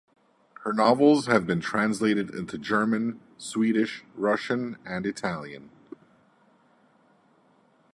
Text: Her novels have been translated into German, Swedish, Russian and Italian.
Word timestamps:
Her 0.63 0.73
novels 0.73 1.27
have 1.27 1.45
been 1.45 1.61
translated 1.61 2.33
into 2.33 2.57
German, 2.57 3.19
Swedish, 3.37 4.03
Russian 4.15 4.79
and 4.83 5.05
Italian. 5.05 5.69